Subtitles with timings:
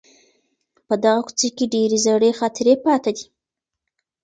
[0.87, 3.25] په دغه کوڅې کي ډېرې زړې خاطرې پاته دي.